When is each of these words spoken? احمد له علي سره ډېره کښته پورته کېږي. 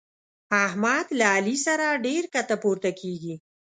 احمد 0.65 1.05
له 1.19 1.25
علي 1.35 1.55
سره 1.65 1.85
ډېره 2.05 2.27
کښته 2.33 2.55
پورته 2.63 2.89
کېږي. 2.99 3.35